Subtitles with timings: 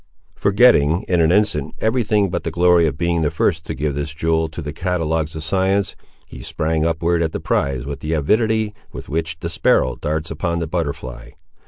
[0.33, 3.93] Forgetting, in an instant, every thing but the glory of being the first to give
[3.93, 8.13] this jewel to the catalogues of science, he sprang upward at the prize with the
[8.13, 11.29] avidity with which the sparrow darts upon the butterfly.